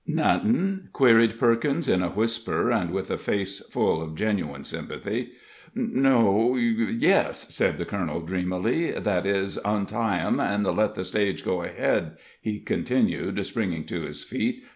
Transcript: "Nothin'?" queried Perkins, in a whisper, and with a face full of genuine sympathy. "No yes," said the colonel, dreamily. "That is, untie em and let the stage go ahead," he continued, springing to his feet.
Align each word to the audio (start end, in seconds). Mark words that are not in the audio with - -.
"Nothin'?" 0.07 0.89
queried 0.93 1.37
Perkins, 1.37 1.87
in 1.87 2.01
a 2.01 2.09
whisper, 2.09 2.71
and 2.71 2.89
with 2.89 3.11
a 3.11 3.19
face 3.19 3.59
full 3.67 4.01
of 4.01 4.15
genuine 4.15 4.63
sympathy. 4.63 5.33
"No 5.75 6.55
yes," 6.55 7.53
said 7.53 7.77
the 7.77 7.85
colonel, 7.85 8.21
dreamily. 8.21 8.89
"That 8.93 9.27
is, 9.27 9.59
untie 9.63 10.17
em 10.17 10.39
and 10.39 10.63
let 10.65 10.95
the 10.95 11.03
stage 11.05 11.45
go 11.45 11.61
ahead," 11.61 12.17
he 12.41 12.59
continued, 12.61 13.45
springing 13.45 13.83
to 13.83 14.01
his 14.01 14.23
feet. 14.23 14.63